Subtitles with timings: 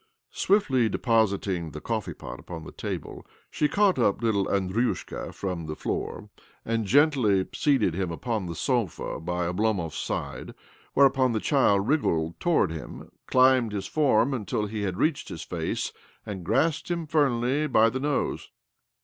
[0.33, 5.67] Swiftly depositing the coffee pot upon the table, she caught up little Andriusha from 286
[5.67, 6.29] OBLOMOV the floor,
[6.65, 10.55] and gently seated him upon tl sofa by Oblomov's side;
[10.95, 15.93] whereupon tl child wriggled towards him, climbed h form until he had reached his face,
[16.25, 18.49] ar grasped him firmly by the nose.